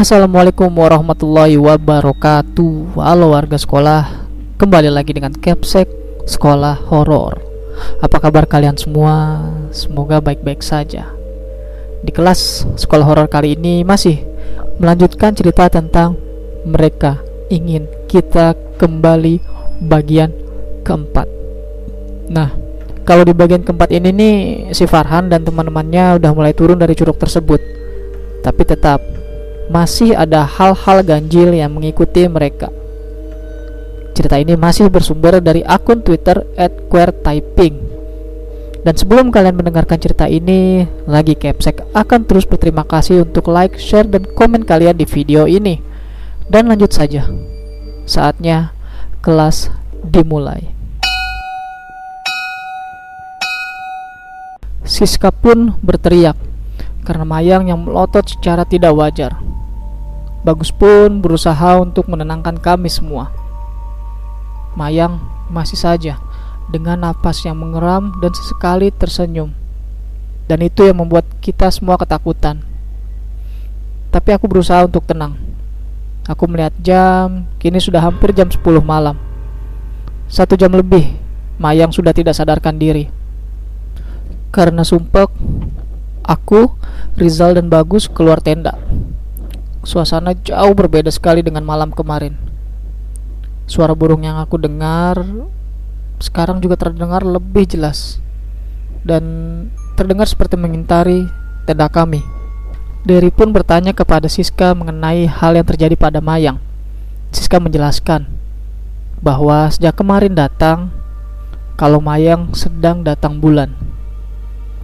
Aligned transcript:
Assalamualaikum 0.00 0.72
warahmatullahi 0.80 1.60
wabarakatuh. 1.60 2.96
Halo 2.96 3.36
warga 3.36 3.60
sekolah 3.60 4.24
Kembali 4.56 4.88
lagi 4.88 5.12
dengan 5.12 5.28
Capsek 5.28 5.84
Sekolah 6.24 6.88
Horor. 6.88 7.36
Apa 8.00 8.16
kabar 8.16 8.48
kalian 8.48 8.80
semua? 8.80 9.44
Semoga 9.76 10.24
baik-baik 10.24 10.64
saja. 10.64 11.12
Di 12.00 12.16
kelas 12.16 12.64
sekolah 12.80 13.04
horor 13.04 13.28
kali 13.28 13.60
ini 13.60 13.84
masih 13.84 14.24
Melanjutkan 14.80 15.36
cerita 15.36 15.68
tentang 15.68 16.16
Mereka 16.64 17.20
ingin 17.52 17.84
kita 18.08 18.56
kembali 18.80 19.36
bagian 19.84 20.32
keempat. 20.80 21.28
Nah 22.32 22.56
kalau 23.04 23.28
di 23.28 23.36
bagian 23.36 23.60
keempat 23.60 23.92
ini 23.92 24.08
nih 24.16 24.34
Si 24.72 24.88
Farhan 24.88 25.28
dan 25.28 25.44
teman-temannya 25.44 26.16
udah 26.16 26.32
mulai 26.32 26.56
turun 26.56 26.80
dari 26.80 26.96
curug 26.96 27.20
tersebut. 27.20 27.60
Tapi 28.40 28.64
tetap 28.64 29.20
masih 29.70 30.18
ada 30.18 30.42
hal-hal 30.42 31.06
ganjil 31.06 31.54
yang 31.54 31.70
mengikuti 31.70 32.26
mereka. 32.26 32.74
Cerita 34.18 34.34
ini 34.42 34.58
masih 34.58 34.90
bersumber 34.90 35.38
dari 35.38 35.62
akun 35.62 36.02
Twitter 36.02 36.42
@queertyping. 36.90 37.78
Dan 38.82 38.94
sebelum 38.98 39.30
kalian 39.30 39.54
mendengarkan 39.54 40.00
cerita 40.02 40.26
ini, 40.26 40.82
lagi 41.06 41.38
Capsek 41.38 41.86
akan 41.94 42.26
terus 42.26 42.48
berterima 42.48 42.82
kasih 42.82 43.22
untuk 43.28 43.46
like, 43.46 43.78
share, 43.78 44.08
dan 44.08 44.26
komen 44.26 44.66
kalian 44.66 44.98
di 44.98 45.06
video 45.06 45.46
ini. 45.46 45.78
Dan 46.50 46.66
lanjut 46.66 46.90
saja. 46.90 47.30
Saatnya 48.08 48.74
kelas 49.22 49.70
dimulai. 50.02 50.74
Siska 54.82 55.30
pun 55.30 55.78
berteriak 55.84 56.34
karena 57.06 57.22
Mayang 57.22 57.70
yang 57.70 57.86
melotot 57.86 58.26
secara 58.26 58.66
tidak 58.66 58.96
wajar. 58.96 59.38
Bagus 60.40 60.72
pun 60.72 61.20
berusaha 61.20 61.76
untuk 61.76 62.08
menenangkan 62.08 62.56
kami 62.56 62.88
semua. 62.88 63.28
Mayang 64.72 65.20
masih 65.52 65.76
saja 65.76 66.16
dengan 66.72 66.96
napas 67.02 67.44
yang 67.44 67.60
mengeram 67.60 68.16
dan 68.24 68.32
sesekali 68.32 68.88
tersenyum. 68.88 69.52
Dan 70.48 70.64
itu 70.64 70.88
yang 70.88 70.96
membuat 70.96 71.28
kita 71.44 71.68
semua 71.68 72.00
ketakutan. 72.00 72.64
Tapi 74.10 74.30
aku 74.34 74.48
berusaha 74.48 74.82
untuk 74.82 75.04
tenang. 75.04 75.36
Aku 76.24 76.48
melihat 76.48 76.74
jam, 76.80 77.44
kini 77.60 77.78
sudah 77.78 78.00
hampir 78.00 78.32
jam 78.32 78.48
10 78.48 78.62
malam. 78.80 79.18
Satu 80.30 80.56
jam 80.56 80.72
lebih, 80.72 81.20
Mayang 81.60 81.92
sudah 81.92 82.16
tidak 82.16 82.32
sadarkan 82.32 82.80
diri. 82.80 83.12
Karena 84.48 84.82
sumpek, 84.82 85.28
aku, 86.24 86.72
Rizal 87.20 87.60
dan 87.60 87.68
Bagus 87.68 88.08
keluar 88.08 88.40
tenda. 88.40 88.78
Suasana 89.80 90.36
jauh 90.36 90.76
berbeda 90.76 91.08
sekali 91.08 91.40
dengan 91.40 91.64
malam 91.64 91.88
kemarin. 91.88 92.36
Suara 93.64 93.96
burung 93.96 94.26
yang 94.26 94.36
aku 94.36 94.60
dengar 94.60 95.24
sekarang 96.20 96.60
juga 96.60 96.76
terdengar 96.76 97.24
lebih 97.24 97.64
jelas 97.64 98.20
dan 99.00 99.24
terdengar 99.96 100.28
seperti 100.28 100.60
mengintari 100.60 101.24
tenda 101.64 101.88
kami. 101.88 102.20
Derry 103.00 103.32
pun 103.32 103.56
bertanya 103.56 103.96
kepada 103.96 104.28
Siska 104.28 104.76
mengenai 104.76 105.24
hal 105.24 105.56
yang 105.56 105.64
terjadi 105.64 105.96
pada 105.96 106.20
Mayang. 106.20 106.60
Siska 107.32 107.56
menjelaskan 107.56 108.28
bahwa 109.24 109.72
sejak 109.72 109.96
kemarin 109.96 110.36
datang, 110.36 110.92
kalau 111.80 112.04
Mayang 112.04 112.52
sedang 112.52 113.00
datang 113.00 113.40
bulan. 113.40 113.72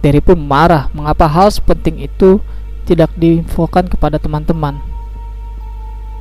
Derry 0.01 0.21
pun 0.21 0.41
marah 0.41 0.89
mengapa 0.97 1.29
hal 1.29 1.53
sepenting 1.53 2.01
itu 2.01 2.41
tidak 2.87 3.11
diinfokan 3.19 3.91
kepada 3.91 4.15
teman-teman. 4.15 4.79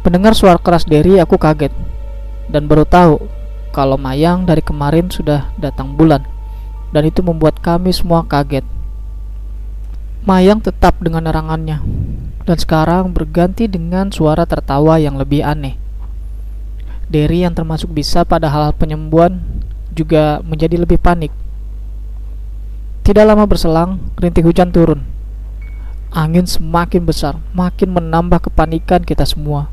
Mendengar 0.02 0.34
suara 0.34 0.58
keras 0.58 0.82
Derry, 0.82 1.22
aku 1.22 1.38
kaget 1.38 1.70
dan 2.50 2.66
baru 2.66 2.86
tahu 2.86 3.26
kalau 3.74 3.98
Mayang 3.98 4.46
dari 4.46 4.62
kemarin 4.62 5.10
sudah 5.10 5.50
datang 5.58 5.94
bulan 5.94 6.26
dan 6.90 7.02
itu 7.06 7.22
membuat 7.22 7.62
kami 7.62 7.90
semua 7.94 8.26
kaget. 8.26 8.66
Mayang 10.26 10.58
tetap 10.58 10.98
dengan 10.98 11.26
nerangannya 11.26 11.82
dan 12.46 12.56
sekarang 12.58 13.14
berganti 13.14 13.70
dengan 13.70 14.10
suara 14.10 14.46
tertawa 14.46 14.98
yang 14.98 15.18
lebih 15.18 15.42
aneh. 15.42 15.78
Derry 17.06 17.46
yang 17.46 17.54
termasuk 17.54 17.94
bisa 17.94 18.26
pada 18.26 18.50
hal-hal 18.50 18.74
penyembuhan 18.74 19.38
juga 19.94 20.42
menjadi 20.42 20.82
lebih 20.82 20.98
panik. 20.98 21.30
Tidak 23.06 23.22
lama 23.22 23.46
berselang, 23.46 24.02
rintik 24.18 24.42
hujan 24.42 24.74
turun 24.74 25.15
Angin 26.16 26.48
semakin 26.48 27.04
besar, 27.04 27.36
makin 27.52 27.92
menambah 27.92 28.48
kepanikan 28.48 29.04
kita 29.04 29.28
semua. 29.28 29.68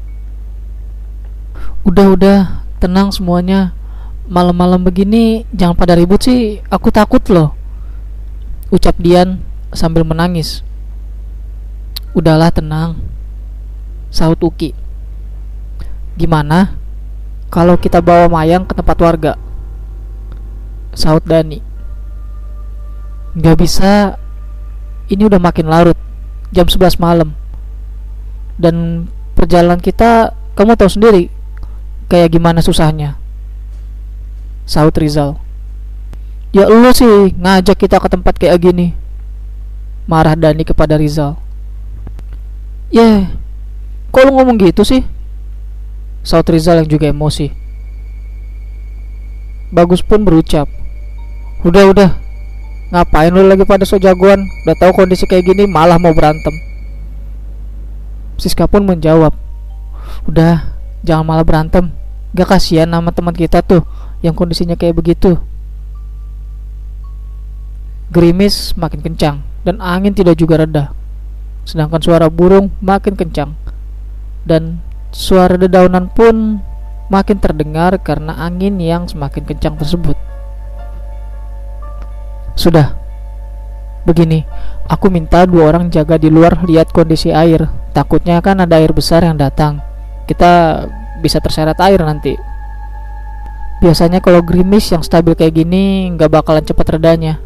Udah-udah, 1.88 2.68
tenang 2.84 3.16
semuanya. 3.16 3.72
Malam-malam 4.28 4.84
begini 4.84 5.48
jangan 5.56 5.80
pada 5.80 5.96
ribut 5.96 6.20
sih, 6.20 6.60
aku 6.68 6.92
takut 6.92 7.24
loh. 7.32 7.56
Ucap 8.76 9.00
Dian 9.00 9.40
sambil 9.72 10.04
menangis. 10.04 10.68
Udahlah 12.12 12.52
tenang. 12.52 13.00
Sahut 14.12 14.44
Uki. 14.44 14.76
Gimana? 16.20 16.76
Kalau 17.48 17.80
kita 17.80 18.04
bawa 18.04 18.28
Mayang 18.28 18.68
ke 18.68 18.76
tempat 18.76 19.00
warga? 19.00 19.34
Sahut 20.92 21.24
Dani. 21.24 21.64
Gak 23.40 23.64
bisa, 23.64 24.20
ini 25.08 25.24
udah 25.24 25.40
makin 25.40 25.72
larut 25.72 25.96
jam 26.54 26.70
11 26.70 27.02
malam. 27.02 27.34
Dan 28.56 29.10
perjalanan 29.34 29.82
kita 29.82 30.38
kamu 30.54 30.78
tahu 30.78 30.90
sendiri 30.94 31.34
kayak 32.08 32.30
gimana 32.30 32.62
susahnya. 32.62 33.18
Saud 34.70 34.94
Rizal. 34.96 35.42
Ya 36.54 36.70
lu 36.70 36.94
sih 36.94 37.34
ngajak 37.34 37.82
kita 37.82 37.98
ke 37.98 38.08
tempat 38.08 38.38
kayak 38.38 38.62
gini. 38.62 38.94
Marah 40.06 40.38
Dani 40.38 40.62
kepada 40.62 40.96
Rizal. 40.96 41.36
Ya 42.94 43.34
kok 44.14 44.24
lu 44.30 44.38
ngomong 44.38 44.62
gitu 44.62 44.86
sih? 44.86 45.02
Saud 46.22 46.46
Rizal 46.46 46.86
yang 46.86 46.88
juga 46.88 47.10
emosi. 47.10 47.50
Bagus 49.74 50.06
pun 50.06 50.22
berucap. 50.22 50.70
Udah 51.66 51.90
udah 51.90 52.10
Ngapain 52.94 53.34
lu 53.34 53.50
lagi 53.50 53.66
pada 53.66 53.90
so 53.90 53.98
jagoan? 53.98 54.46
Udah 54.70 54.78
tahu 54.78 54.94
kondisi 54.94 55.26
kayak 55.26 55.50
gini 55.50 55.66
malah 55.66 55.98
mau 55.98 56.14
berantem. 56.14 56.54
Siska 58.38 58.70
pun 58.70 58.86
menjawab, 58.86 59.34
"Udah, 60.30 60.78
jangan 61.02 61.26
malah 61.26 61.42
berantem. 61.42 61.90
Gak 62.38 62.54
kasihan 62.54 62.86
nama 62.86 63.10
teman 63.10 63.34
kita 63.34 63.66
tuh 63.66 63.82
yang 64.22 64.38
kondisinya 64.38 64.78
kayak 64.78 64.94
begitu." 64.94 65.42
Gerimis 68.14 68.78
makin 68.78 69.02
kencang 69.02 69.42
dan 69.66 69.82
angin 69.82 70.14
tidak 70.14 70.38
juga 70.38 70.62
reda. 70.62 70.94
Sedangkan 71.66 71.98
suara 71.98 72.30
burung 72.30 72.70
makin 72.78 73.18
kencang 73.18 73.58
dan 74.46 74.86
suara 75.10 75.58
dedaunan 75.58 76.14
pun 76.14 76.62
makin 77.10 77.42
terdengar 77.42 77.98
karena 78.06 78.38
angin 78.38 78.78
yang 78.78 79.10
semakin 79.10 79.50
kencang 79.50 79.82
tersebut. 79.82 80.14
Sudah. 82.54 82.94
Begini, 84.04 84.44
aku 84.86 85.08
minta 85.08 85.48
dua 85.48 85.72
orang 85.72 85.88
jaga 85.88 86.20
di 86.20 86.28
luar 86.28 86.62
lihat 86.68 86.92
kondisi 86.92 87.32
air. 87.32 87.72
Takutnya 87.96 88.44
kan 88.44 88.60
ada 88.60 88.78
air 88.78 88.92
besar 88.92 89.24
yang 89.24 89.40
datang. 89.40 89.80
Kita 90.28 90.86
bisa 91.24 91.40
terseret 91.40 91.80
air 91.80 92.04
nanti. 92.04 92.36
Biasanya 93.80 94.24
kalau 94.24 94.44
gerimis 94.44 94.92
yang 94.92 95.04
stabil 95.04 95.36
kayak 95.36 95.56
gini 95.60 96.12
nggak 96.16 96.32
bakalan 96.32 96.64
cepat 96.64 97.00
redanya. 97.00 97.40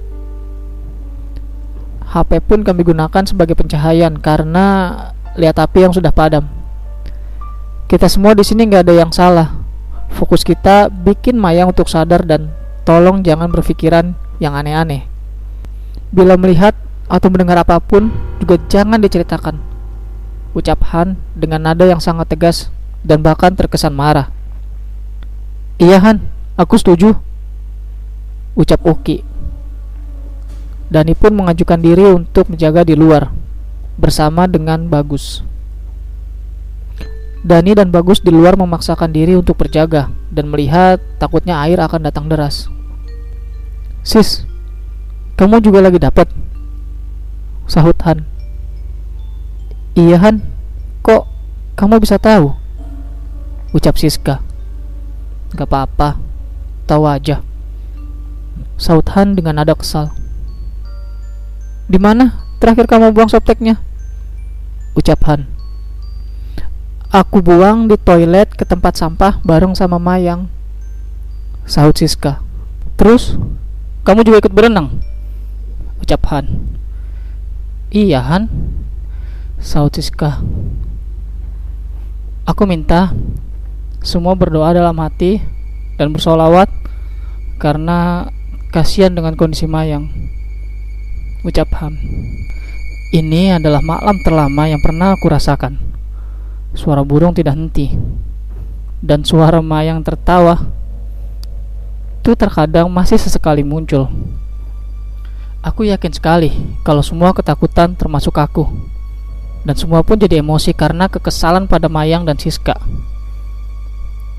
HP 2.07 2.41
pun 2.45 2.63
kami 2.63 2.81
gunakan 2.87 3.23
sebagai 3.27 3.53
pencahayaan 3.57 4.17
karena 4.21 4.65
lihat 5.37 5.61
api 5.61 5.85
yang 5.85 5.93
sudah 5.93 6.09
padam. 6.09 6.49
Kita 7.87 8.09
semua 8.09 8.33
di 8.33 8.43
sini 8.43 8.65
nggak 8.65 8.83
ada 8.85 8.95
yang 8.97 9.11
salah. 9.13 9.61
Fokus 10.13 10.41
kita 10.41 10.89
bikin 10.89 11.37
Maya 11.37 11.67
untuk 11.67 11.85
sadar 11.91 12.23
dan 12.25 12.49
tolong 12.87 13.21
jangan 13.21 13.51
berpikiran 13.51 14.15
yang 14.37 14.57
aneh-aneh. 14.57 15.05
Bila 16.13 16.39
melihat 16.39 16.73
atau 17.07 17.27
mendengar 17.31 17.59
apa 17.61 17.79
pun, 17.79 18.11
juga 18.39 18.59
jangan 18.67 18.99
diceritakan. 18.99 19.59
Ucap 20.55 20.81
Han 20.95 21.19
dengan 21.37 21.63
nada 21.67 21.85
yang 21.85 22.01
sangat 22.01 22.31
tegas 22.31 22.71
dan 23.05 23.21
bahkan 23.21 23.53
terkesan 23.53 23.93
marah. 23.93 24.33
Iya 25.77 26.01
Han, 26.01 26.25
aku 26.57 26.79
setuju. 26.79 27.13
Ucap 28.57 28.81
Oki. 28.83 29.21
Dani 30.87 31.13
pun 31.13 31.35
mengajukan 31.35 31.77
diri 31.77 32.07
untuk 32.09 32.47
menjaga 32.47 32.87
di 32.87 32.95
luar 32.95 33.29
bersama 33.99 34.47
dengan 34.47 34.87
Bagus. 34.87 35.43
Dani 37.43 37.75
dan 37.75 37.93
Bagus 37.93 38.23
di 38.23 38.33
luar 38.33 38.55
memaksakan 38.57 39.13
diri 39.13 39.35
untuk 39.37 39.59
berjaga 39.59 40.09
dan 40.31 40.49
melihat 40.49 40.97
takutnya 41.21 41.59
air 41.61 41.77
akan 41.77 42.07
datang 42.07 42.25
deras. 42.31 42.71
Sis, 44.07 44.47
kamu 45.35 45.59
juga 45.59 45.83
lagi 45.83 45.99
dapat? 45.99 46.31
Sahut 47.67 47.99
Han. 48.07 48.23
Iya 49.99 50.15
Han, 50.23 50.47
kok 51.03 51.27
kamu 51.75 51.99
bisa 51.99 52.15
tahu? 52.15 52.55
Ucap 53.75 53.99
Siska. 53.99 54.39
Gak 55.51 55.67
apa-apa, 55.67 56.15
tahu 56.87 57.03
aja. 57.03 57.43
Saut 58.79 59.03
Han 59.11 59.35
dengan 59.35 59.59
nada 59.59 59.75
kesal. 59.75 60.15
Di 61.91 61.99
mana 61.99 62.47
terakhir 62.63 62.87
kamu 62.87 63.11
buang 63.11 63.27
softteknya? 63.27 63.75
Ucap 64.95 65.19
Han. 65.27 65.51
Aku 67.11 67.43
buang 67.43 67.91
di 67.91 67.99
toilet 67.99 68.55
ke 68.55 68.63
tempat 68.63 68.95
sampah 68.95 69.43
bareng 69.43 69.75
sama 69.75 69.99
Mayang. 69.99 70.47
Sahut 71.67 71.99
Siska. 71.99 72.39
Terus, 72.95 73.35
kamu 74.07 74.23
juga 74.23 74.39
ikut 74.39 74.55
berenang? 74.55 75.03
Ucap 75.99 76.23
Han. 76.31 76.71
Iya 77.91 78.23
Han, 78.23 78.47
Sahut 79.59 79.91
Siska. 79.91 80.39
Aku 82.47 82.63
minta 82.63 83.11
semua 83.99 84.31
berdoa 84.39 84.71
dalam 84.71 84.95
hati 85.03 85.43
dan 85.99 86.15
bersolawat 86.15 86.71
karena 87.59 88.31
kasihan 88.71 89.11
dengan 89.11 89.35
kondisi 89.35 89.67
Mayang. 89.67 90.07
Ucap 91.43 91.67
Ham. 91.83 91.99
Ini 93.11 93.59
adalah 93.59 93.83
malam 93.83 94.15
terlama 94.23 94.71
yang 94.71 94.79
pernah 94.79 95.19
aku 95.19 95.27
rasakan. 95.27 95.83
Suara 96.71 97.03
burung 97.03 97.35
tidak 97.35 97.59
henti 97.59 97.91
dan 99.03 99.27
suara 99.27 99.59
Mayang 99.59 99.99
tertawa 99.99 100.55
itu 102.27 102.35
terkadang 102.35 102.91
masih 102.91 103.15
sesekali 103.15 103.63
muncul. 103.63 104.11
Aku 105.63 105.87
yakin 105.87 106.11
sekali 106.11 106.51
kalau 106.83 106.99
semua 106.99 107.31
ketakutan 107.31 107.95
termasuk 107.95 108.35
aku 108.35 108.67
dan 109.63 109.79
semua 109.79 110.03
pun 110.03 110.19
jadi 110.19 110.43
emosi 110.43 110.75
karena 110.75 111.07
kekesalan 111.07 111.71
pada 111.71 111.87
Mayang 111.87 112.27
dan 112.27 112.35
Siska. 112.35 112.75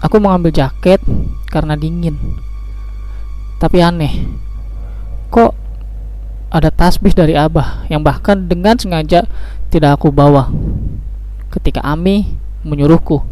Aku 0.04 0.20
mengambil 0.20 0.52
jaket 0.52 1.00
karena 1.48 1.80
dingin. 1.80 2.20
Tapi 3.56 3.80
aneh, 3.80 4.36
kok 5.32 5.56
ada 6.52 6.68
tasbih 6.68 7.16
dari 7.16 7.40
Abah 7.40 7.88
yang 7.88 8.04
bahkan 8.04 8.52
dengan 8.52 8.76
sengaja 8.76 9.24
tidak 9.72 9.96
aku 9.96 10.12
bawa. 10.12 10.52
Ketika 11.48 11.80
Ami 11.80 12.36
menyuruhku, 12.68 13.24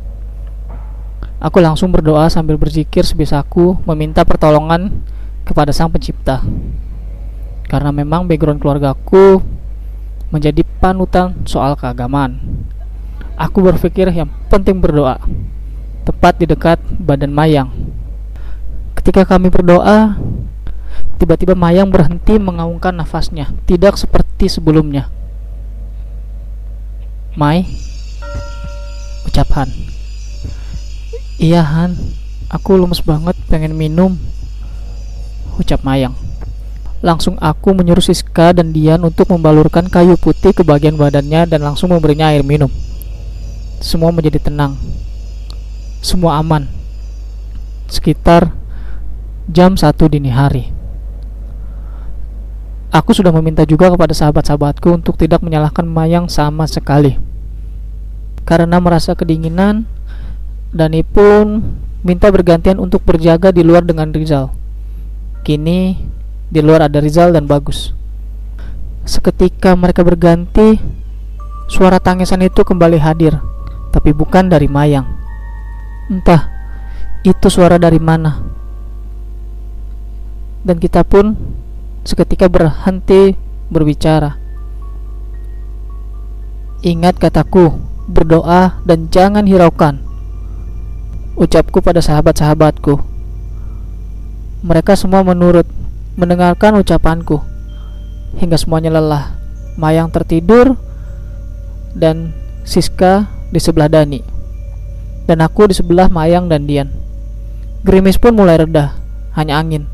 aku 1.36 1.60
langsung 1.60 1.92
berdoa 1.92 2.28
sambil 2.32 2.56
berzikir 2.56 3.04
sebisaku 3.04 3.76
meminta 3.84 4.24
pertolongan 4.24 5.04
kepada 5.46 5.70
Sang 5.70 5.92
Pencipta. 5.92 6.42
Karena 7.66 7.90
memang 7.90 8.26
background 8.26 8.62
keluargaku 8.62 9.42
menjadi 10.30 10.62
panutan 10.78 11.46
soal 11.46 11.78
keagamaan. 11.78 12.38
Aku 13.36 13.60
berpikir 13.60 14.08
yang 14.10 14.32
penting 14.48 14.80
berdoa, 14.80 15.20
tepat 16.08 16.40
di 16.40 16.46
dekat 16.48 16.80
badan 16.96 17.30
Mayang. 17.34 17.68
Ketika 18.96 19.28
kami 19.28 19.52
berdoa, 19.52 20.16
tiba-tiba 21.20 21.52
Mayang 21.52 21.92
berhenti 21.92 22.40
mengaungkan 22.40 22.96
nafasnya, 22.96 23.52
tidak 23.68 24.00
seperti 24.00 24.48
sebelumnya. 24.48 25.12
Mai, 27.36 27.68
ucap 29.28 29.52
Han. 29.52 29.95
Iya 31.36 31.60
Han, 31.60 31.92
aku 32.48 32.80
lemes 32.80 33.04
banget 33.04 33.36
pengen 33.52 33.76
minum, 33.76 34.16
ucap 35.60 35.84
Mayang. 35.84 36.16
Langsung 37.04 37.36
aku 37.44 37.76
menyuruh 37.76 38.00
Siska 38.00 38.56
dan 38.56 38.72
Dian 38.72 39.04
untuk 39.04 39.28
membalurkan 39.28 39.84
kayu 39.92 40.16
putih 40.16 40.56
ke 40.56 40.64
bagian 40.64 40.96
badannya 40.96 41.44
dan 41.44 41.60
langsung 41.60 41.92
memberinya 41.92 42.32
air 42.32 42.40
minum. 42.40 42.72
Semua 43.84 44.08
menjadi 44.08 44.48
tenang. 44.48 44.80
Semua 46.00 46.40
aman. 46.40 46.64
Sekitar 47.84 48.56
jam 49.44 49.76
satu 49.76 50.08
dini 50.08 50.32
hari. 50.32 50.72
Aku 52.88 53.12
sudah 53.12 53.28
meminta 53.28 53.68
juga 53.68 53.92
kepada 53.92 54.16
sahabat-sahabatku 54.16 54.88
untuk 54.88 55.20
tidak 55.20 55.44
menyalahkan 55.44 55.84
Mayang 55.84 56.32
sama 56.32 56.64
sekali. 56.64 57.20
Karena 58.48 58.80
merasa 58.80 59.12
kedinginan, 59.12 59.84
Dani 60.76 61.00
pun 61.00 61.64
minta 62.04 62.28
bergantian 62.28 62.76
untuk 62.76 63.02
berjaga 63.02 63.50
di 63.50 63.64
luar 63.64 63.82
dengan 63.82 64.12
Rizal. 64.12 64.52
Kini 65.42 65.96
di 66.52 66.60
luar 66.60 66.86
ada 66.86 67.00
Rizal 67.02 67.32
dan 67.32 67.48
Bagus. 67.48 67.96
Seketika 69.08 69.72
mereka 69.74 70.04
berganti, 70.04 70.78
suara 71.66 71.98
tangisan 71.98 72.44
itu 72.44 72.62
kembali 72.62 73.00
hadir, 73.00 73.40
tapi 73.90 74.12
bukan 74.12 74.52
dari 74.52 74.68
Mayang. 74.68 75.06
Entah 76.12 76.50
itu 77.26 77.46
suara 77.50 77.80
dari 77.80 77.98
mana. 77.98 78.38
Dan 80.62 80.78
kita 80.78 81.02
pun 81.06 81.34
seketika 82.06 82.46
berhenti 82.46 83.34
berbicara. 83.70 84.38
Ingat 86.86 87.18
kataku, 87.18 87.74
berdoa 88.06 88.78
dan 88.86 89.10
jangan 89.10 89.46
hiraukan. 89.46 89.98
Ucapku 91.36 91.84
pada 91.84 92.00
sahabat-sahabatku. 92.00 92.96
Mereka 94.64 94.96
semua 94.96 95.20
menurut 95.20 95.68
mendengarkan 96.16 96.80
ucapanku 96.80 97.44
hingga 98.40 98.56
semuanya 98.56 98.96
lelah. 98.96 99.36
Mayang 99.76 100.08
tertidur 100.08 100.80
dan 101.92 102.32
Siska 102.64 103.28
di 103.52 103.60
sebelah 103.60 103.92
Dani. 103.92 104.24
Dan 105.28 105.44
aku 105.44 105.68
di 105.68 105.76
sebelah 105.76 106.08
Mayang 106.08 106.48
dan 106.48 106.64
Dian. 106.64 106.88
Gerimis 107.84 108.16
pun 108.16 108.32
mulai 108.32 108.56
reda, 108.56 108.96
hanya 109.36 109.60
angin. 109.60 109.84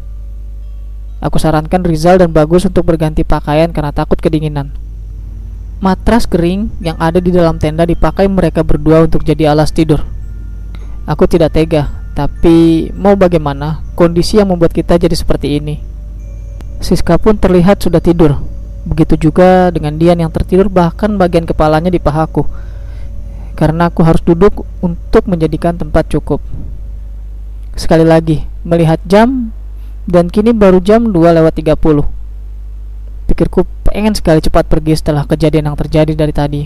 Aku 1.19 1.43
sarankan 1.43 1.83
Rizal 1.83 2.23
dan 2.23 2.31
Bagus 2.31 2.71
untuk 2.71 2.87
berganti 2.87 3.27
pakaian 3.27 3.75
karena 3.75 3.91
takut 3.91 4.23
kedinginan. 4.23 4.71
Matras 5.83 6.31
kering 6.31 6.71
yang 6.79 6.95
ada 7.03 7.19
di 7.19 7.35
dalam 7.35 7.59
tenda 7.59 7.83
dipakai 7.83 8.31
mereka 8.31 8.63
berdua 8.63 9.11
untuk 9.11 9.27
jadi 9.27 9.51
alas 9.51 9.75
tidur. 9.75 10.22
Aku 11.03 11.27
tidak 11.27 11.55
tega, 11.59 11.91
tapi 12.15 12.89
mau 12.95 13.19
bagaimana, 13.19 13.83
kondisi 13.99 14.39
yang 14.39 14.55
membuat 14.55 14.71
kita 14.71 14.95
jadi 15.01 15.17
seperti 15.17 15.59
ini. 15.59 15.83
Siska 16.79 17.19
pun 17.19 17.39
terlihat 17.39 17.83
sudah 17.83 17.99
tidur. 17.99 18.39
Begitu 18.83 19.31
juga 19.31 19.71
dengan 19.71 19.95
Dian 19.95 20.19
yang 20.19 20.31
tertidur 20.35 20.67
bahkan 20.67 21.15
bagian 21.15 21.47
kepalanya 21.47 21.91
di 21.91 22.03
pahaku. 22.03 22.47
Karena 23.55 23.91
aku 23.91 24.03
harus 24.03 24.23
duduk 24.23 24.67
untuk 24.83 25.27
menjadikan 25.31 25.79
tempat 25.79 26.11
cukup. 26.11 26.43
Sekali 27.79 28.03
lagi, 28.03 28.43
melihat 28.67 28.99
jam 29.07 29.55
dan 30.07 30.27
kini 30.29 30.51
baru 30.51 30.83
jam 30.83 31.11
2 31.11 31.15
lewat 31.15 31.55
30. 31.55 31.79
Pikirku 33.31 33.65
pengen 33.87 34.15
sekali 34.19 34.43
cepat 34.43 34.67
pergi 34.67 34.99
setelah 34.99 35.23
kejadian 35.25 35.71
yang 35.73 35.79
terjadi 35.79 36.13
dari 36.13 36.35
tadi. 36.35 36.63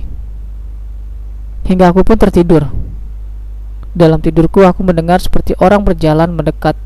Hingga 1.68 1.92
aku 1.92 2.00
pun 2.02 2.16
tertidur. 2.16 2.85
Dalam 3.96 4.20
tidurku 4.20 4.60
aku 4.60 4.84
mendengar 4.84 5.24
seperti 5.24 5.56
orang 5.56 5.80
berjalan 5.80 6.36
mendekat 6.36 6.76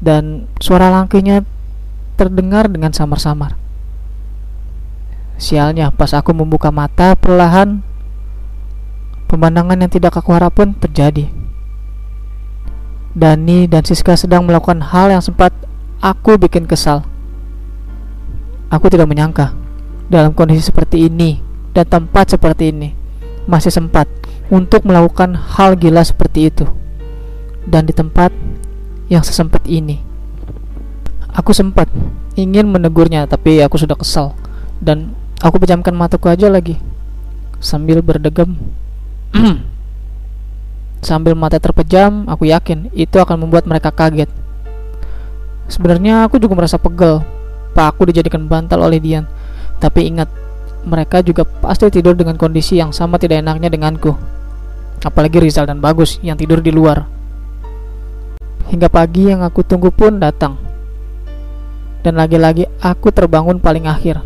dan 0.00 0.48
suara 0.64 0.88
langkahnya 0.88 1.44
terdengar 2.16 2.72
dengan 2.72 2.96
samar-samar. 2.96 3.60
Sialnya, 5.36 5.92
pas 5.92 6.10
aku 6.16 6.32
membuka 6.34 6.72
mata 6.72 7.14
perlahan, 7.14 7.84
pemandangan 9.28 9.78
yang 9.78 9.92
tidak 9.92 10.16
aku 10.16 10.34
harap 10.34 10.56
pun 10.56 10.72
terjadi. 10.74 11.30
Dani 13.14 13.68
dan 13.68 13.84
Siska 13.84 14.16
sedang 14.16 14.48
melakukan 14.48 14.80
hal 14.82 15.12
yang 15.12 15.22
sempat 15.22 15.52
aku 16.00 16.40
bikin 16.40 16.64
kesal. 16.64 17.04
Aku 18.72 18.88
tidak 18.88 19.04
menyangka 19.04 19.52
dalam 20.08 20.32
kondisi 20.32 20.64
seperti 20.72 21.06
ini 21.06 21.38
dan 21.76 21.84
tempat 21.84 22.34
seperti 22.34 22.72
ini 22.72 22.88
masih 23.48 23.72
sempat 23.72 24.08
untuk 24.48 24.84
melakukan 24.88 25.36
hal 25.36 25.76
gila 25.76 26.00
seperti 26.00 26.48
itu 26.48 26.64
dan 27.68 27.84
di 27.84 27.92
tempat 27.92 28.32
yang 29.12 29.20
sesempit 29.20 29.64
ini. 29.68 30.00
Aku 31.36 31.52
sempat 31.52 31.86
ingin 32.34 32.68
menegurnya, 32.68 33.28
tapi 33.28 33.60
aku 33.60 33.76
sudah 33.76 33.94
kesal 33.94 34.32
dan 34.80 35.12
aku 35.44 35.60
pejamkan 35.60 35.92
mataku 35.92 36.32
aja 36.32 36.48
lagi 36.48 36.80
sambil 37.60 38.00
berdegam. 38.00 38.56
sambil 41.04 41.36
mata 41.38 41.60
terpejam, 41.62 42.26
aku 42.26 42.48
yakin 42.48 42.90
itu 42.96 43.16
akan 43.20 43.44
membuat 43.46 43.68
mereka 43.68 43.92
kaget. 43.92 44.32
Sebenarnya 45.68 46.24
aku 46.24 46.40
juga 46.40 46.56
merasa 46.56 46.80
pegel, 46.80 47.20
pak 47.76 47.94
aku 47.94 48.08
dijadikan 48.08 48.48
bantal 48.48 48.80
oleh 48.80 48.98
Dian. 48.98 49.28
Tapi 49.78 50.10
ingat, 50.10 50.26
mereka 50.88 51.20
juga 51.22 51.44
pasti 51.44 51.86
tidur 51.92 52.16
dengan 52.16 52.34
kondisi 52.34 52.80
yang 52.80 52.90
sama 52.90 53.20
tidak 53.20 53.44
enaknya 53.44 53.68
denganku. 53.70 54.37
Apalagi 55.04 55.38
Rizal 55.38 55.66
dan 55.66 55.78
Bagus 55.78 56.18
yang 56.22 56.34
tidur 56.34 56.58
di 56.62 56.74
luar. 56.74 57.06
Hingga 58.68 58.88
pagi 58.92 59.30
yang 59.30 59.40
aku 59.46 59.64
tunggu 59.64 59.88
pun 59.94 60.20
datang 60.20 60.68
dan 62.02 62.16
lagi-lagi 62.16 62.64
aku 62.78 63.10
terbangun 63.10 63.58
paling 63.58 63.84
akhir. 63.84 64.22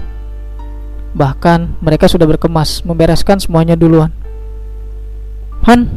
Bahkan 1.19 1.83
mereka 1.83 2.09
sudah 2.09 2.25
berkemas, 2.25 2.85
membereskan 2.87 3.43
semuanya 3.43 3.77
duluan. 3.77 4.15
Han, 5.69 5.91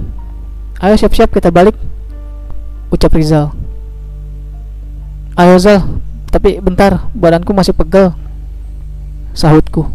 ayo 0.81 0.95
siap-siap 0.97 1.31
kita 1.31 1.53
balik. 1.53 1.77
Ucap 2.89 3.13
Rizal. 3.15 3.51
Ayo 5.35 5.59
Zal, 5.59 5.83
tapi 6.31 6.63
bentar, 6.63 7.11
badanku 7.11 7.51
masih 7.51 7.75
pegel. 7.75 8.15
Sahutku. 9.35 9.91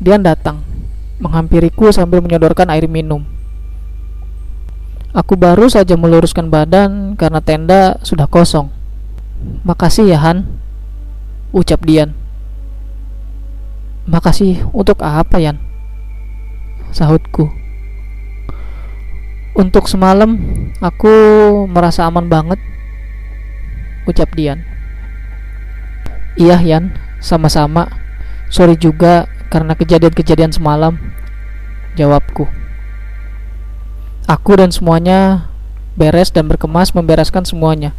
Dian 0.00 0.24
datang, 0.24 0.64
menghampiriku 1.20 1.92
sambil 1.92 2.24
menyodorkan 2.24 2.72
air 2.72 2.88
minum. 2.88 3.35
Aku 5.16 5.32
baru 5.32 5.64
saja 5.72 5.96
meluruskan 5.96 6.52
badan 6.52 7.16
karena 7.16 7.40
tenda 7.40 7.96
sudah 8.04 8.28
kosong. 8.28 8.68
Makasih 9.64 10.12
ya 10.12 10.20
Han, 10.20 10.44
ucap 11.56 11.80
Dian. 11.88 12.12
Makasih 14.04 14.68
untuk 14.76 15.00
apa 15.00 15.40
Yan? 15.40 15.56
Sahutku. 16.92 17.48
Untuk 19.56 19.88
semalam 19.88 20.36
aku 20.84 21.08
merasa 21.64 22.04
aman 22.04 22.28
banget 22.28 22.60
ucap 24.04 24.28
Dian. 24.36 24.68
Iya 26.36 26.60
Yan, 26.60 26.92
sama-sama. 27.24 27.88
Sorry 28.52 28.76
juga 28.76 29.32
karena 29.48 29.72
kejadian-kejadian 29.72 30.52
semalam. 30.52 31.00
Jawabku. 31.96 32.65
Aku 34.26 34.58
dan 34.58 34.74
semuanya 34.74 35.46
beres 35.94 36.34
dan 36.34 36.50
berkemas 36.50 36.90
membereskan 36.90 37.46
semuanya. 37.46 37.94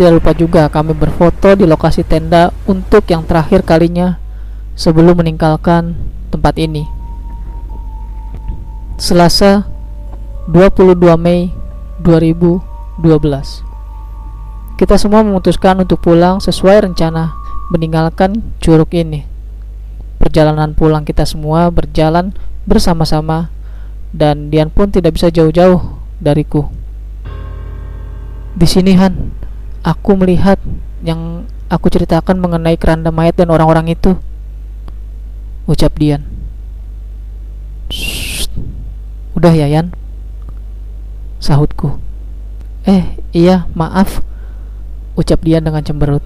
Tidak 0.00 0.08
lupa 0.08 0.32
juga 0.32 0.64
kami 0.72 0.96
berfoto 0.96 1.52
di 1.52 1.68
lokasi 1.68 2.00
tenda 2.00 2.48
untuk 2.64 3.04
yang 3.12 3.28
terakhir 3.28 3.60
kalinya 3.68 4.16
sebelum 4.72 5.20
meninggalkan 5.20 6.00
tempat 6.32 6.56
ini. 6.56 6.88
Selasa 8.96 9.68
22 10.48 10.96
Mei 11.20 11.52
2012 12.00 13.68
kita 14.80 14.96
semua 14.96 15.20
memutuskan 15.20 15.76
untuk 15.84 16.00
pulang 16.00 16.40
sesuai 16.40 16.88
rencana 16.88 17.36
meninggalkan 17.68 18.40
curug 18.64 18.88
ini. 18.96 19.28
Perjalanan 20.16 20.72
pulang 20.72 21.04
kita 21.04 21.28
semua 21.28 21.68
berjalan 21.68 22.32
bersama-sama 22.64 23.52
dan 24.10 24.50
Dian 24.50 24.70
pun 24.70 24.90
tidak 24.90 25.16
bisa 25.18 25.30
jauh-jauh 25.30 26.00
dariku. 26.18 26.66
Di 28.54 28.66
sini 28.66 28.98
Han, 28.98 29.30
aku 29.86 30.18
melihat 30.18 30.58
yang 31.06 31.46
aku 31.70 31.86
ceritakan 31.88 32.42
mengenai 32.42 32.74
keranda 32.76 33.14
mayat 33.14 33.38
dan 33.38 33.48
orang-orang 33.48 33.94
itu. 33.94 34.18
Ucap 35.70 35.94
Dian. 35.96 36.26
Udah 39.38 39.54
ya 39.54 39.70
Yan? 39.70 39.94
Sahutku. 41.38 41.96
Eh, 42.84 43.16
iya, 43.32 43.70
maaf 43.72 44.20
ucap 45.20 45.44
dia 45.44 45.60
dengan 45.60 45.84
cemberut. 45.84 46.24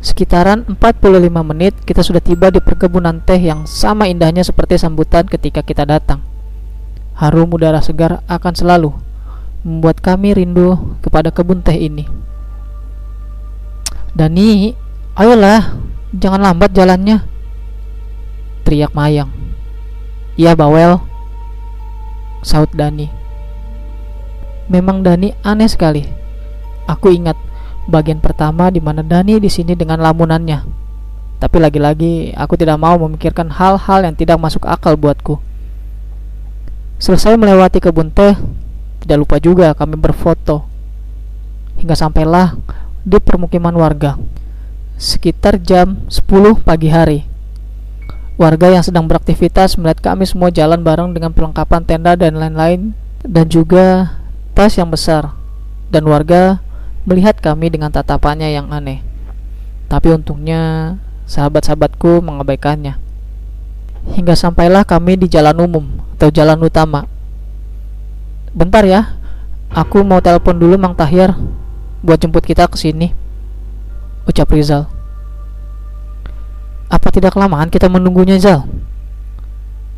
Sekitaran 0.00 0.64
45 0.64 1.28
menit 1.44 1.76
kita 1.84 2.00
sudah 2.00 2.24
tiba 2.24 2.48
di 2.48 2.60
perkebunan 2.64 3.20
teh 3.20 3.36
yang 3.36 3.68
sama 3.68 4.08
indahnya 4.08 4.40
seperti 4.40 4.80
sambutan 4.80 5.28
ketika 5.28 5.60
kita 5.60 5.84
datang. 5.84 6.24
Harum 7.20 7.52
udara 7.52 7.84
segar 7.84 8.24
akan 8.24 8.54
selalu 8.56 8.90
membuat 9.60 10.00
kami 10.00 10.32
rindu 10.32 10.96
kepada 11.04 11.28
kebun 11.28 11.60
teh 11.60 11.76
ini. 11.76 12.08
Dani, 14.16 14.72
ayolah, 15.20 15.76
jangan 16.16 16.48
lambat 16.48 16.72
jalannya. 16.72 17.20
Teriak 18.64 18.96
Mayang. 18.96 19.28
Iya, 20.40 20.56
Bawel. 20.56 20.96
Saut 22.40 22.72
Dani. 22.72 23.12
Memang 24.72 25.04
Dani 25.04 25.34
aneh 25.42 25.66
sekali 25.66 26.20
Aku 26.90 27.10
ingat 27.14 27.38
bagian 27.88 28.20
pertama 28.20 28.68
di 28.68 28.82
mana 28.82 29.00
Dani 29.00 29.40
di 29.40 29.48
sini 29.48 29.72
dengan 29.72 30.02
lamunannya. 30.02 30.80
Tapi 31.40 31.56
lagi-lagi 31.56 32.36
aku 32.36 32.60
tidak 32.60 32.76
mau 32.76 33.00
memikirkan 33.00 33.48
hal-hal 33.48 34.04
yang 34.04 34.12
tidak 34.12 34.36
masuk 34.36 34.68
akal 34.68 34.98
buatku. 35.00 35.40
Selesai 37.00 37.40
melewati 37.40 37.80
kebun 37.80 38.12
teh, 38.12 38.36
tidak 39.00 39.16
lupa 39.24 39.40
juga 39.40 39.72
kami 39.72 39.96
berfoto. 39.96 40.68
Hingga 41.80 41.96
sampailah 41.96 42.60
di 43.00 43.16
permukiman 43.16 43.72
warga. 43.72 44.20
Sekitar 45.00 45.56
jam 45.56 46.04
10 46.12 46.60
pagi 46.60 46.92
hari. 46.92 47.24
Warga 48.36 48.68
yang 48.68 48.84
sedang 48.84 49.08
beraktivitas 49.08 49.80
melihat 49.80 50.12
kami 50.12 50.28
semua 50.28 50.52
jalan 50.52 50.84
bareng 50.84 51.16
dengan 51.16 51.32
perlengkapan 51.32 51.84
tenda 51.88 52.12
dan 52.16 52.36
lain-lain 52.36 52.92
dan 53.24 53.48
juga 53.48 54.16
tas 54.52 54.76
yang 54.76 54.92
besar. 54.92 55.32
Dan 55.88 56.04
warga 56.04 56.60
melihat 57.04 57.38
kami 57.40 57.72
dengan 57.72 57.88
tatapannya 57.88 58.52
yang 58.52 58.68
aneh. 58.72 59.00
Tapi 59.88 60.12
untungnya 60.14 60.94
sahabat-sahabatku 61.26 62.20
mengabaikannya. 62.20 62.98
Hingga 64.16 64.34
sampailah 64.36 64.84
kami 64.84 65.20
di 65.20 65.26
jalan 65.28 65.56
umum 65.60 65.84
atau 66.16 66.28
jalan 66.32 66.60
utama. 66.60 67.04
Bentar 68.50 68.82
ya, 68.82 69.16
aku 69.70 70.02
mau 70.02 70.18
telepon 70.18 70.56
dulu 70.56 70.74
Mang 70.80 70.96
Tahir 70.96 71.32
buat 72.00 72.18
jemput 72.18 72.44
kita 72.44 72.66
ke 72.66 72.76
sini. 72.76 73.12
Ucap 74.26 74.50
Rizal. 74.52 74.88
Apa 76.90 77.14
tidak 77.14 77.38
kelamaan 77.38 77.70
kita 77.70 77.86
menunggunya 77.86 78.34
Zal? 78.42 78.66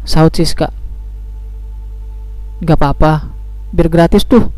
Saut 0.05 0.37
Siska. 0.37 0.69
Gak 2.63 2.77
apa-apa, 2.79 3.33
biar 3.73 3.89
gratis 3.89 4.29
tuh 4.29 4.53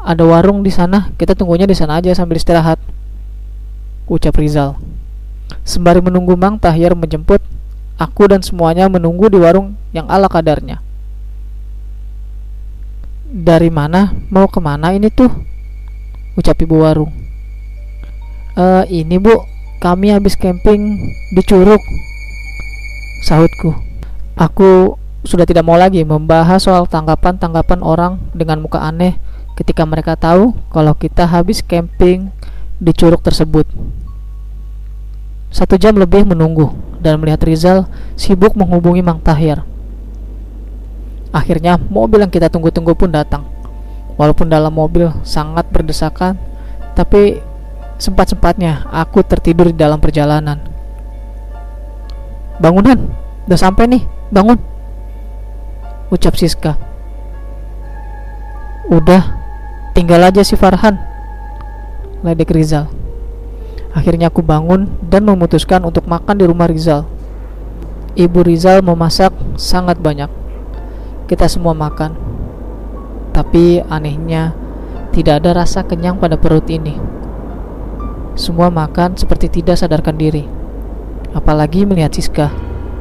ada 0.00 0.24
warung 0.24 0.64
di 0.64 0.72
sana 0.72 1.12
kita 1.20 1.36
tunggunya 1.36 1.68
di 1.68 1.76
sana 1.76 2.00
aja 2.00 2.12
sambil 2.16 2.40
istirahat. 2.40 2.80
Ucap 4.08 4.34
Rizal. 4.40 4.80
Sembari 5.62 6.00
menunggu 6.00 6.34
Mang 6.34 6.56
Tahyar 6.56 6.96
menjemput 6.96 7.38
aku 8.00 8.32
dan 8.32 8.40
semuanya 8.40 8.88
menunggu 8.88 9.28
di 9.28 9.36
warung 9.36 9.76
yang 9.92 10.08
ala 10.08 10.26
kadarnya. 10.26 10.80
Dari 13.30 13.70
mana? 13.70 14.10
Mau 14.32 14.50
ke 14.50 14.58
mana 14.58 14.90
ini 14.90 15.06
tuh? 15.12 15.30
Ucap 16.34 16.58
ibu 16.58 16.82
warung. 16.82 17.12
E, 18.58 18.64
ini 18.90 19.20
bu 19.22 19.46
kami 19.78 20.10
habis 20.10 20.34
camping 20.34 20.98
di 21.30 21.42
Curug. 21.46 21.78
Sahutku. 23.22 23.76
Aku 24.34 24.96
sudah 25.22 25.44
tidak 25.44 25.62
mau 25.68 25.76
lagi 25.76 26.02
membahas 26.02 26.64
soal 26.64 26.88
tanggapan-tanggapan 26.88 27.84
orang 27.84 28.12
dengan 28.32 28.64
muka 28.64 28.80
aneh 28.80 29.20
ketika 29.60 29.84
mereka 29.84 30.16
tahu 30.16 30.56
kalau 30.72 30.96
kita 30.96 31.28
habis 31.28 31.60
camping 31.60 32.32
di 32.80 32.96
curug 32.96 33.20
tersebut. 33.20 33.68
Satu 35.52 35.76
jam 35.76 35.92
lebih 36.00 36.24
menunggu 36.24 36.72
dan 36.96 37.20
melihat 37.20 37.44
Rizal 37.44 37.84
sibuk 38.16 38.56
menghubungi 38.56 39.04
Mang 39.04 39.20
Tahir. 39.20 39.60
Akhirnya 41.28 41.76
mobil 41.76 42.24
yang 42.24 42.32
kita 42.32 42.48
tunggu-tunggu 42.48 42.96
pun 42.96 43.12
datang. 43.12 43.44
Walaupun 44.16 44.48
dalam 44.48 44.72
mobil 44.72 45.12
sangat 45.28 45.68
berdesakan, 45.68 46.40
tapi 46.96 47.44
sempat-sempatnya 48.00 48.88
aku 48.88 49.20
tertidur 49.20 49.68
di 49.68 49.76
dalam 49.76 50.00
perjalanan. 50.00 50.56
Bangunan, 52.60 53.12
udah 53.44 53.58
sampai 53.60 53.88
nih, 53.88 54.02
bangun. 54.32 54.56
Ucap 56.12 56.36
Siska. 56.36 56.76
Udah, 58.90 59.39
Tinggal 60.00 60.32
aja 60.32 60.40
si 60.40 60.56
Farhan. 60.56 60.96
Ledek 62.24 62.56
Rizal. 62.56 62.88
Akhirnya 63.92 64.32
aku 64.32 64.40
bangun 64.40 64.88
dan 65.04 65.28
memutuskan 65.28 65.84
untuk 65.84 66.08
makan 66.08 66.40
di 66.40 66.48
rumah 66.48 66.72
Rizal. 66.72 67.04
Ibu 68.16 68.40
Rizal 68.48 68.80
memasak 68.80 69.28
sangat 69.60 70.00
banyak. 70.00 70.32
Kita 71.28 71.44
semua 71.52 71.76
makan. 71.76 72.16
Tapi 73.36 73.84
anehnya 73.92 74.56
tidak 75.12 75.44
ada 75.44 75.68
rasa 75.68 75.84
kenyang 75.84 76.16
pada 76.16 76.40
perut 76.40 76.64
ini. 76.72 76.96
Semua 78.40 78.72
makan 78.72 79.20
seperti 79.20 79.60
tidak 79.60 79.76
sadarkan 79.76 80.16
diri. 80.16 80.48
Apalagi 81.36 81.84
melihat 81.84 82.16
Siska, 82.16 82.48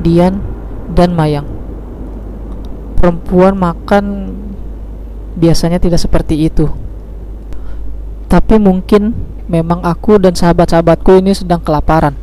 Dian, 0.04 0.44
dan 0.92 1.16
Mayang. 1.16 1.48
Perempuan 3.00 3.56
makan 3.56 4.36
biasanya 5.40 5.80
tidak 5.80 6.04
seperti 6.04 6.36
itu. 6.44 6.89
Tapi 8.30 8.62
mungkin 8.62 9.18
memang 9.50 9.82
aku 9.82 10.22
dan 10.22 10.38
sahabat-sahabatku 10.38 11.18
ini 11.18 11.34
sedang 11.34 11.66
kelaparan. 11.66 12.14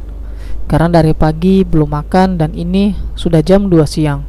Karena 0.70 1.02
dari 1.02 1.10
pagi 1.18 1.66
belum 1.66 1.90
makan 1.90 2.38
dan 2.38 2.54
ini 2.54 2.94
sudah 3.18 3.42
jam 3.42 3.66
2 3.66 3.82
siang. 3.86 4.22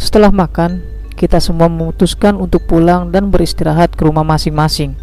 Setelah 0.00 0.32
makan, 0.32 0.80
kita 1.20 1.36
semua 1.36 1.68
memutuskan 1.68 2.40
untuk 2.40 2.64
pulang 2.64 3.12
dan 3.12 3.28
beristirahat 3.28 3.92
ke 3.92 4.08
rumah 4.08 4.24
masing-masing. 4.24 4.96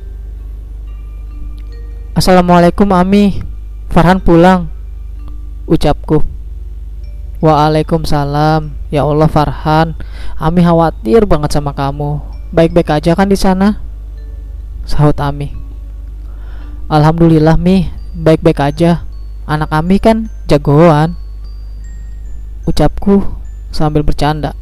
Assalamualaikum 2.18 2.90
Ami, 2.96 3.44
Farhan 3.94 4.24
pulang, 4.24 4.72
ucapku. 5.70 6.26
Waalaikumsalam, 7.44 8.74
Ya 8.90 9.06
Allah 9.06 9.30
Farhan, 9.30 9.94
Ami 10.40 10.66
khawatir 10.66 11.30
banget 11.30 11.54
sama 11.54 11.76
kamu. 11.76 12.24
Baik-baik 12.56 12.98
aja 12.98 13.14
kan 13.14 13.30
di 13.30 13.38
sana? 13.38 13.85
Sahut 14.86 15.18
Ami. 15.18 15.52
Alhamdulillah 16.88 17.58
Mi, 17.58 17.90
baik-baik 18.14 18.62
aja. 18.62 19.04
Anak 19.50 19.74
Ami 19.74 19.98
kan 19.98 20.30
jagoan. 20.46 21.18
Ucapku 22.70 23.26
sambil 23.74 24.06
bercanda. 24.06 24.54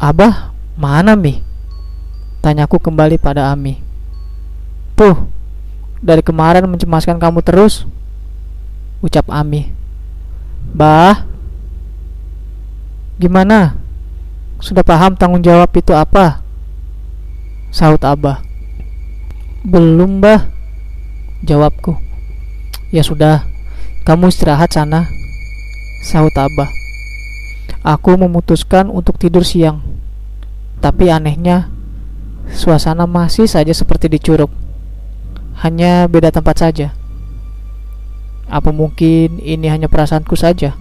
Abah, 0.00 0.56
mana 0.74 1.14
Mi? 1.14 1.44
Tanyaku 2.40 2.80
kembali 2.80 3.20
pada 3.20 3.52
Ami. 3.52 3.78
Tuh, 4.96 5.28
dari 6.00 6.24
kemarin 6.24 6.66
mencemaskan 6.66 7.20
kamu 7.20 7.44
terus. 7.44 7.84
Ucap 9.04 9.28
Ami. 9.30 9.70
Bah, 10.72 11.28
Gimana? 13.18 13.74
Sudah 14.62 14.86
paham 14.86 15.18
tanggung 15.18 15.42
jawab 15.42 15.74
itu 15.74 15.90
apa? 15.90 16.38
Saut 17.68 18.00
Abah. 18.00 18.40
Belum, 19.60 20.24
Bah. 20.24 20.48
Jawabku. 21.44 22.00
Ya 22.88 23.04
sudah, 23.04 23.44
kamu 24.08 24.32
istirahat 24.32 24.72
sana. 24.72 25.04
Saut 26.00 26.32
Abah. 26.32 26.72
Aku 27.84 28.16
memutuskan 28.16 28.88
untuk 28.88 29.20
tidur 29.20 29.44
siang. 29.44 29.84
Tapi 30.80 31.12
anehnya, 31.12 31.68
suasana 32.48 33.04
masih 33.04 33.44
saja 33.44 33.76
seperti 33.76 34.08
di 34.08 34.16
Curug. 34.16 34.48
Hanya 35.60 36.08
beda 36.08 36.32
tempat 36.32 36.64
saja. 36.64 36.96
Apa 38.48 38.72
mungkin 38.72 39.44
ini 39.44 39.68
hanya 39.68 39.92
perasaanku 39.92 40.32
saja? 40.32 40.72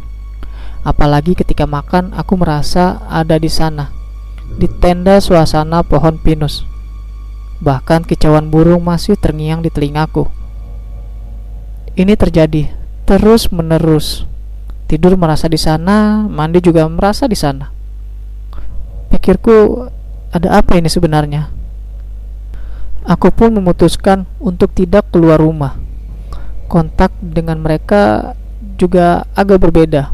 Apalagi 0.87 1.35
ketika 1.35 1.67
makan, 1.67 2.15
aku 2.15 2.39
merasa 2.39 3.03
ada 3.11 3.35
di 3.35 3.51
sana, 3.51 3.91
di 4.55 4.71
tenda 4.79 5.19
suasana 5.19 5.83
pohon 5.83 6.15
pinus. 6.15 6.76
Bahkan 7.57 8.05
kicauan 8.05 8.53
burung 8.53 8.85
masih 8.85 9.17
terngiang 9.17 9.65
di 9.65 9.73
telingaku. 9.73 10.29
Ini 11.97 12.13
terjadi 12.13 12.69
terus-menerus. 13.09 14.29
Tidur 14.85 15.17
merasa 15.17 15.49
di 15.49 15.57
sana, 15.57 16.27
mandi 16.29 16.61
juga 16.61 16.85
merasa 16.85 17.25
di 17.25 17.33
sana. 17.33 17.73
Pikirku, 19.09 19.87
ada 20.29 20.61
apa 20.61 20.77
ini 20.77 20.91
sebenarnya? 20.91 21.49
Aku 23.07 23.31
pun 23.31 23.55
memutuskan 23.55 24.27
untuk 24.37 24.75
tidak 24.75 25.09
keluar 25.15 25.39
rumah. 25.39 25.79
Kontak 26.67 27.15
dengan 27.23 27.63
mereka 27.63 28.35
juga 28.75 29.23
agak 29.31 29.63
berbeda. 29.63 30.11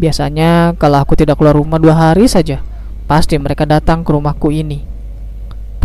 Biasanya 0.00 0.74
kalau 0.80 1.00
aku 1.00 1.14
tidak 1.16 1.36
keluar 1.36 1.54
rumah 1.56 1.76
dua 1.76 1.94
hari 1.94 2.24
saja, 2.28 2.64
pasti 3.04 3.36
mereka 3.36 3.68
datang 3.68 4.00
ke 4.00 4.10
rumahku 4.12 4.48
ini. 4.48 4.95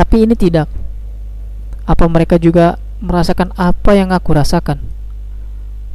Tapi 0.01 0.25
ini 0.25 0.34
tidak. 0.34 0.65
Apa 1.86 2.10
mereka 2.10 2.41
juga 2.41 2.81
merasakan 2.98 3.53
apa 3.53 3.93
yang 3.93 4.10
aku 4.10 4.34
rasakan? 4.34 4.81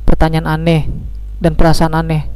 Pertanyaan 0.06 0.46
aneh 0.46 0.86
dan 1.42 1.58
perasaan 1.58 1.98
aneh 1.98 2.30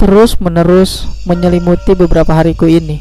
terus 0.00 0.34
menerus 0.40 1.06
menyelimuti 1.28 1.92
beberapa 1.92 2.32
hariku 2.32 2.64
ini. 2.64 2.98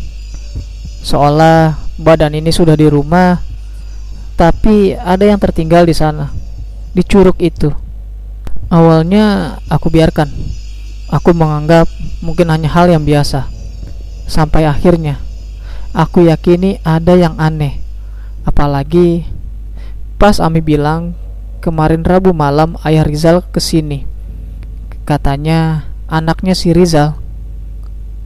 Seolah 1.01 1.73
badan 1.97 2.35
ini 2.35 2.53
sudah 2.53 2.75
di 2.77 2.85
rumah, 2.85 3.39
tapi 4.37 4.93
ada 4.93 5.25
yang 5.25 5.41
tertinggal 5.41 5.87
di 5.87 5.95
sana, 5.97 6.29
di 6.93 7.01
curug 7.01 7.39
itu. 7.41 7.73
Awalnya 8.69 9.57
aku 9.65 9.89
biarkan 9.89 10.29
Aku 11.11 11.35
menganggap 11.35 11.91
mungkin 12.23 12.47
hanya 12.47 12.71
hal 12.71 12.87
yang 12.87 13.03
biasa. 13.03 13.43
Sampai 14.31 14.63
akhirnya, 14.63 15.19
aku 15.91 16.27
yakini 16.27 16.79
ada 16.83 17.15
yang 17.15 17.35
aneh. 17.39 17.79
Apalagi 18.43 19.27
pas 20.17 20.41
Ami 20.41 20.59
bilang 20.59 21.13
kemarin 21.61 22.01
Rabu 22.01 22.33
malam 22.33 22.75
ayah 22.83 23.05
Rizal 23.05 23.45
ke 23.47 23.61
sini. 23.61 24.03
Katanya 25.05 25.87
anaknya 26.09 26.57
si 26.57 26.73
Rizal. 26.73 27.15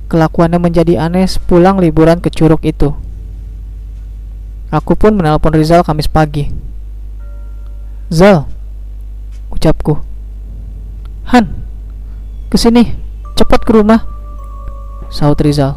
Kelakuannya 0.05 0.61
menjadi 0.61 1.01
aneh 1.01 1.25
sepulang 1.25 1.81
liburan 1.81 2.21
ke 2.21 2.29
Curug 2.29 2.61
itu. 2.61 2.93
Aku 4.69 4.93
pun 4.93 5.17
menelpon 5.17 5.53
Rizal 5.53 5.81
Kamis 5.81 6.09
pagi. 6.09 6.49
Zal, 8.13 8.45
ucapku. 9.49 9.97
Han, 11.33 11.65
Ke 12.53 12.61
sini, 12.61 12.93
cepat 13.33 13.65
ke 13.65 13.73
rumah. 13.73 14.05
Saud 15.09 15.41
Rizal. 15.41 15.75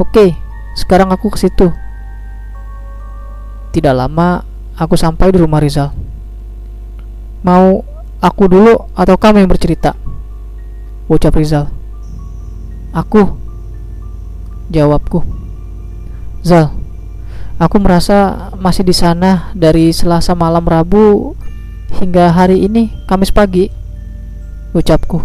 Oke, 0.00 0.34
sekarang 0.74 1.14
aku 1.14 1.30
ke 1.30 1.38
situ. 1.38 1.70
Tidak 3.70 3.94
lama, 3.94 4.42
aku 4.74 4.98
sampai 4.98 5.30
di 5.30 5.38
rumah 5.38 5.62
Rizal. 5.62 5.94
Mau 7.46 7.82
aku 8.18 8.44
dulu 8.50 8.74
atau 8.94 9.14
kamu 9.14 9.42
yang 9.42 9.50
bercerita? 9.50 9.94
Ucap 11.06 11.34
Rizal. 11.38 11.70
Aku. 12.90 13.38
Jawabku. 14.70 15.22
Zal, 16.44 16.74
aku 17.56 17.76
merasa 17.80 18.50
masih 18.58 18.84
di 18.84 18.92
sana 18.92 19.54
dari 19.56 19.92
Selasa 19.94 20.36
malam 20.36 20.64
Rabu 20.64 21.32
hingga 22.00 22.34
hari 22.34 22.66
ini 22.66 22.90
Kamis 23.06 23.30
pagi. 23.30 23.70
Ucapku. 24.74 25.22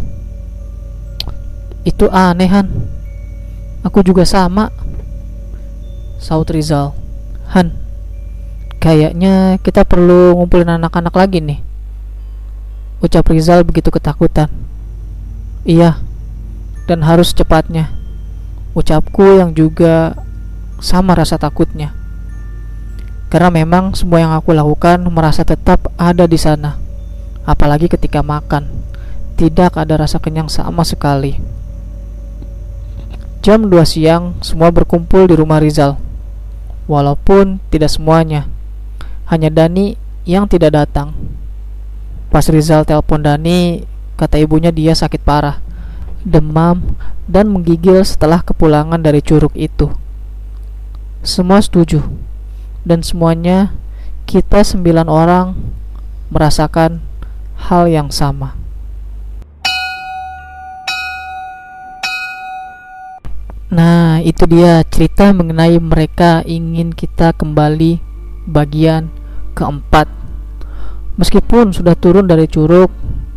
Itu 1.87 2.11
aneh 2.11 2.51
Han 2.51 2.67
Aku 3.81 4.03
juga 4.03 4.27
sama 4.27 4.67
Saud 6.19 6.51
Rizal. 6.51 6.91
Han 7.55 7.71
Kayaknya 8.79 9.59
kita 9.59 9.83
perlu 9.83 10.35
ngumpulin 10.35 10.79
anak-anak 10.79 11.15
lagi 11.15 11.39
nih. 11.39 11.59
Ucap 12.99 13.27
Rizal 13.31 13.63
begitu 13.63 13.91
ketakutan. 13.91 14.51
Iya 15.63 15.99
Dan 16.87 17.07
harus 17.07 17.31
cepatnya. 17.31 17.91
Ucapku 18.75 19.39
yang 19.39 19.55
juga 19.55 20.15
sama 20.83 21.15
rasa 21.15 21.39
takutnya. 21.39 21.95
Karena 23.31 23.51
memang 23.51 23.95
semua 23.95 24.19
yang 24.19 24.31
aku 24.35 24.51
lakukan 24.51 24.99
merasa 25.11 25.47
tetap 25.47 25.87
ada 25.95 26.27
di 26.27 26.39
sana. 26.39 26.75
Apalagi 27.47 27.87
ketika 27.87 28.19
makan 28.19 28.67
Tidak 29.39 29.79
ada 29.79 29.95
rasa 29.95 30.19
kenyang 30.19 30.51
sama 30.51 30.83
sekali. 30.83 31.39
Jam 33.39 33.71
2 33.71 33.87
siang, 33.87 34.35
semua 34.43 34.67
berkumpul 34.67 35.31
di 35.31 35.39
rumah 35.39 35.63
Rizal. 35.63 36.08
Walaupun 36.89 37.61
tidak 37.69 37.93
semuanya, 37.93 38.49
hanya 39.29 39.53
Dani 39.53 39.93
yang 40.25 40.49
tidak 40.49 40.73
datang. 40.73 41.13
Pas 42.33 42.43
Rizal 42.49 42.81
telepon 42.81 43.21
Dani, 43.21 43.85
kata 44.17 44.41
ibunya 44.41 44.73
dia 44.73 44.97
sakit 44.97 45.21
parah, 45.21 45.61
demam, 46.25 46.97
dan 47.29 47.53
menggigil 47.53 48.01
setelah 48.01 48.41
kepulangan 48.41 48.99
dari 48.99 49.21
curug 49.21 49.53
itu. 49.53 49.93
Semua 51.21 51.61
setuju, 51.61 52.01
dan 52.81 53.05
semuanya 53.05 53.69
kita 54.25 54.65
sembilan 54.65 55.05
orang 55.05 55.53
merasakan 56.33 57.05
hal 57.69 57.85
yang 57.85 58.09
sama. 58.09 58.58
Nah, 63.69 64.17
itu 64.25 64.49
dia 64.49 64.81
cerita 64.89 65.29
mengenai 65.29 65.77
mereka 65.77 66.41
ingin 66.41 66.89
kita 66.89 67.37
kembali 67.37 68.01
bagian 68.49 69.13
keempat. 69.53 70.09
Meskipun 71.21 71.69
sudah 71.69 71.93
turun 71.93 72.25
dari 72.25 72.49
curug, 72.49 72.89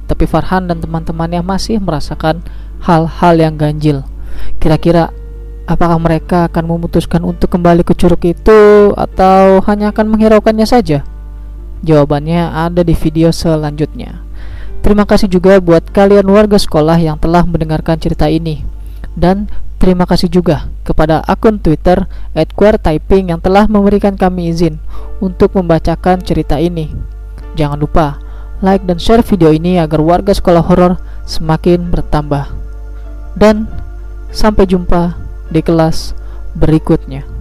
tapi 0.09 0.25
Farhan 0.25 0.73
dan 0.73 0.81
teman-temannya 0.81 1.45
masih 1.45 1.85
merasakan 1.85 2.41
hal-hal 2.81 3.35
yang 3.37 3.61
ganjil. 3.61 4.09
Kira-kira 4.57 5.13
apakah 5.69 6.01
mereka 6.01 6.49
akan 6.49 6.65
memutuskan 6.65 7.29
untuk 7.29 7.53
kembali 7.53 7.85
ke 7.85 7.93
curug 7.93 8.25
itu 8.25 8.93
atau 8.97 9.61
hanya 9.69 9.93
akan 9.93 10.17
menghiraukannya 10.17 10.65
saja? 10.65 11.05
Jawabannya 11.85 12.57
ada 12.57 12.81
di 12.81 12.97
video 12.97 13.29
selanjutnya. 13.35 14.25
Terima 14.81 15.05
kasih 15.05 15.29
juga 15.29 15.61
buat 15.61 15.93
kalian 15.93 16.27
warga 16.27 16.57
sekolah 16.57 16.99
yang 16.99 17.21
telah 17.21 17.45
mendengarkan 17.45 18.01
cerita 18.01 18.33
ini. 18.33 18.65
Dan 19.13 19.51
Terima 19.83 20.07
kasih 20.07 20.31
juga 20.31 20.71
kepada 20.87 21.27
akun 21.27 21.59
Twitter 21.59 22.07
@queertyping 22.55 23.35
yang 23.35 23.43
telah 23.43 23.67
memberikan 23.67 24.15
kami 24.15 24.55
izin 24.55 24.79
untuk 25.19 25.59
membacakan 25.59 26.23
cerita 26.23 26.63
ini. 26.63 26.87
Jangan 27.59 27.83
lupa 27.83 28.23
like 28.63 28.87
dan 28.87 29.03
share 29.03 29.27
video 29.27 29.51
ini 29.51 29.83
agar 29.83 29.99
warga 29.99 30.31
sekolah 30.31 30.63
horor 30.63 31.03
semakin 31.27 31.91
bertambah. 31.91 32.47
Dan 33.35 33.67
sampai 34.31 34.71
jumpa 34.71 35.19
di 35.51 35.59
kelas 35.67 36.15
berikutnya. 36.55 37.32